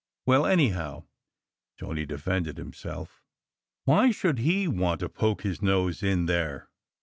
[0.25, 1.03] "Well, anyhow,"
[1.77, 3.21] Tony defended himself,
[3.85, 6.71] "why should he want to poke his nose in there?